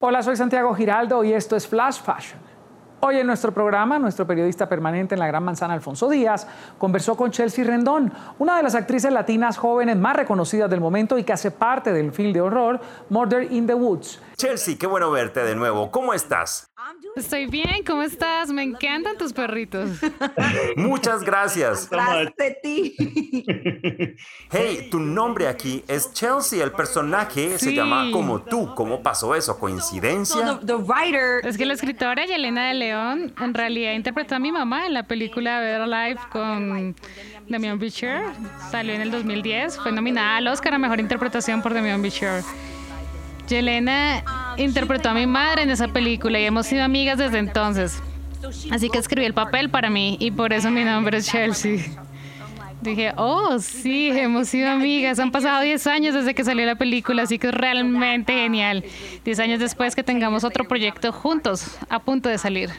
[0.00, 2.38] Hola, soy Santiago Giraldo y esto es Flash Fashion.
[3.00, 6.46] Hoy en nuestro programa, nuestro periodista permanente en la Gran Manzana, Alfonso Díaz,
[6.78, 11.24] conversó con Chelsea Rendón, una de las actrices latinas jóvenes más reconocidas del momento y
[11.24, 14.22] que hace parte del film de horror Murder in the Woods.
[14.36, 15.90] Chelsea, qué bueno verte de nuevo.
[15.90, 16.70] ¿Cómo estás?
[17.16, 18.50] Estoy bien, ¿cómo estás?
[18.50, 19.90] Me encantan tus perritos.
[20.76, 21.88] Muchas gracias.
[21.90, 22.96] Gracias de ti.
[24.50, 28.74] Hey, tu nombre aquí es Chelsea, el personaje se llama como tú.
[28.74, 29.58] ¿Cómo pasó eso?
[29.58, 30.58] ¿Coincidencia?
[31.44, 35.06] Es que la escritora Yelena de León en realidad interpretó a mi mamá en la
[35.06, 36.96] película Better Life con
[37.48, 38.22] Damian Beecher.
[38.70, 39.78] Salió en el 2010.
[39.78, 42.42] Fue nominada al Oscar a Mejor Interpretación por Damian Beecher.
[43.48, 44.24] Yelena
[44.58, 48.02] interpretó a mi madre en esa película y hemos sido amigas desde entonces.
[48.70, 51.80] Así que escribí el papel para mí y por eso mi nombre es Chelsea.
[52.80, 55.18] Dije, oh, sí, hemos sido amigas.
[55.18, 58.84] Han pasado 10 años desde que salió la película, así que es realmente genial.
[59.24, 62.70] 10 años después que tengamos otro proyecto juntos, a punto de salir.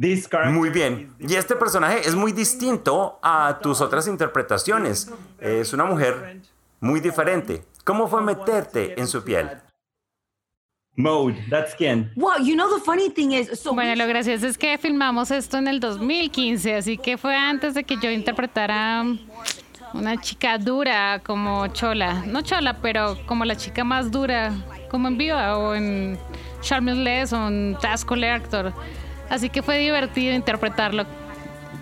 [0.00, 1.12] This character Muy bien.
[1.18, 5.12] Y este personaje es muy distinto a tus otras interpretaciones.
[5.38, 6.40] Es una mujer
[6.80, 7.62] muy diferente.
[7.84, 9.50] ¿Cómo fue meterte en su piel?
[10.96, 12.10] Mode, that skin.
[12.16, 15.58] Well, you know the funny thing is, so Bueno, lo gracioso es que filmamos esto
[15.58, 19.04] en el 2015, así que fue antes de que yo interpretara
[19.94, 22.24] una chica dura como Chola.
[22.26, 24.52] No Chola, pero como la chica más dura,
[24.90, 26.18] como en Viva o en
[26.62, 28.72] Shameless o en Task Collector.
[29.28, 31.04] Así que fue divertido interpretarlo.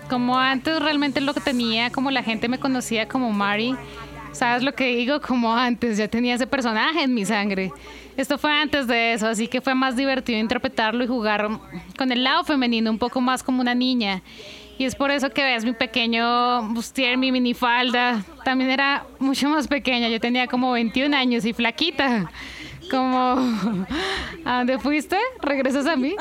[0.09, 3.75] Como antes realmente lo que tenía, como la gente me conocía como Mari.
[4.31, 5.21] ¿Sabes lo que digo?
[5.21, 7.71] Como antes, ya tenía ese personaje en mi sangre.
[8.17, 11.49] Esto fue antes de eso, así que fue más divertido interpretarlo y jugar
[11.97, 14.21] con el lado femenino, un poco más como una niña.
[14.77, 18.23] Y es por eso que ves mi pequeño bustier, mi minifalda.
[18.43, 22.31] También era mucho más pequeña, yo tenía como 21 años y flaquita.
[22.89, 23.35] Como,
[24.45, 25.17] ¿a dónde fuiste?
[25.41, 26.15] ¿Regresas a mí?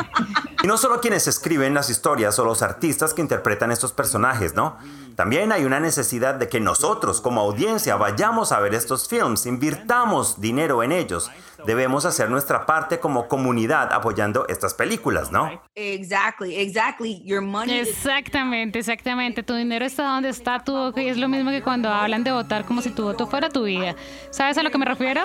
[0.62, 4.77] Y no solo quienes escriben las historias o los artistas que interpretan estos personajes, ¿no?
[5.16, 10.41] También hay una necesidad de que nosotros como audiencia vayamos a ver estos films, invirtamos
[10.41, 11.31] dinero en ellos.
[11.66, 15.62] Debemos hacer nuestra parte como comunidad apoyando estas películas, ¿no?
[15.75, 17.22] exactly, exactly.
[17.25, 19.43] Your money is Exactamente, exactamente.
[19.43, 22.32] Tu dinero está donde está tu voto y es lo mismo que cuando hablan de
[22.32, 23.94] votar como si tu voto fuera tu vida.
[24.31, 25.22] ¿Sabes a lo que me refiero?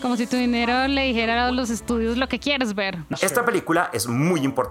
[0.00, 2.98] Como si tu dinero le dijera a los estudios lo que quieres ver.
[3.20, 4.65] Esta película es muy importante.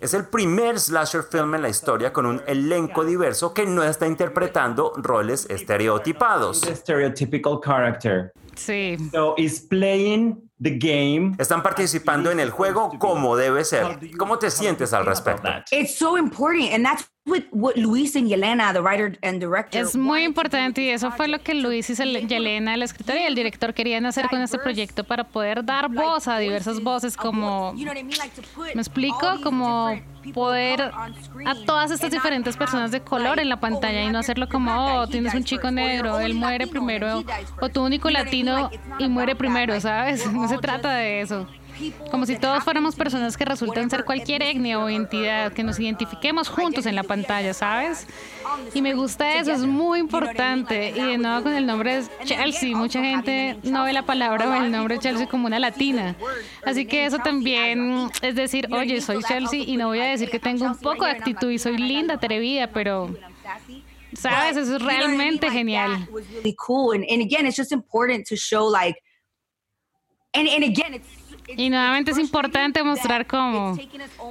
[0.00, 4.06] Es el primer slasher film en la historia con un elenco diverso que no está
[4.06, 6.62] interpretando roles estereotipados.
[8.56, 8.96] Sí.
[9.12, 11.34] So is playing the game.
[11.38, 13.98] Están participando en el juego como debe ser.
[14.18, 15.48] ¿Cómo te sientes al respecto?
[15.70, 20.24] it's so important, and that's what Luis and Yelena, the writer and director, Es muy
[20.24, 21.94] importante y eso fue lo que Luis y
[22.26, 26.28] Yelena, la escritora y el director querían hacer con este proyecto para poder dar voz
[26.28, 29.40] a diversas voces como ¿Me explico?
[29.42, 32.90] Como different people of poder color on screen a todas estas and not diferentes personas
[32.90, 35.42] de color like, en la oh, pantalla y no hacerlo como, oh, tienes he un
[35.42, 37.72] dies chico first, or negro, you're él muere Latino, primero, o first.
[37.72, 40.26] tu único latino y muere primero, ¿sabes?
[40.32, 41.46] No se trata de eso.
[42.10, 46.48] Como si todos fuéramos personas que resultan ser cualquier etnia o identidad, que nos identifiquemos
[46.48, 48.06] juntos en la pantalla, ¿sabes?
[48.74, 50.90] Y me gusta eso, es muy importante.
[50.90, 52.76] Y de nuevo con el nombre es Chelsea.
[52.76, 56.16] Mucha gente no ve la palabra o el nombre Chelsea como una latina.
[56.64, 60.38] Así que eso también es decir, oye, soy Chelsea y no voy a decir que
[60.38, 63.14] tengo un poco de actitud y soy linda, atrevida, pero.
[64.12, 64.56] ¿sabes?
[64.56, 66.08] Eso es realmente genial.
[66.56, 66.96] cool.
[66.96, 69.00] And, again, it's just important to show like,
[70.34, 71.19] and, again, it's-
[71.56, 73.76] Y nuevamente es importante mostrar cómo.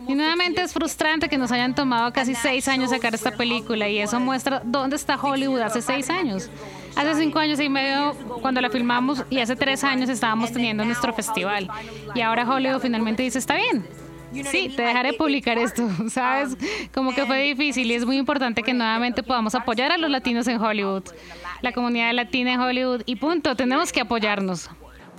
[0.07, 3.99] Y nuevamente es frustrante que nos hayan tomado casi seis años sacar esta película y
[3.99, 6.49] eso muestra dónde está Hollywood hace seis años.
[6.95, 11.13] Hace cinco años y medio cuando la filmamos y hace tres años estábamos teniendo nuestro
[11.13, 11.69] festival.
[12.15, 13.85] Y ahora Hollywood finalmente dice, está bien.
[14.31, 16.55] Sí, te dejaré publicar esto, ¿sabes?
[16.93, 20.47] Como que fue difícil y es muy importante que nuevamente podamos apoyar a los latinos
[20.47, 21.03] en Hollywood,
[21.61, 24.69] la comunidad latina en Hollywood y punto, tenemos que apoyarnos.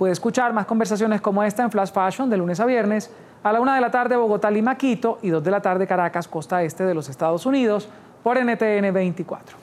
[0.01, 3.11] Puede escuchar más conversaciones como esta en Flash Fashion de lunes a viernes
[3.43, 6.27] a la una de la tarde Bogotá, Lima, Quito y dos de la tarde Caracas,
[6.27, 7.87] costa este de los Estados Unidos
[8.23, 9.61] por NTN 24.